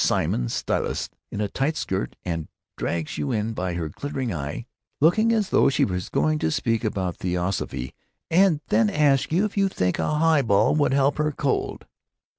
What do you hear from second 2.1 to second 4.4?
and drags you in by her glittering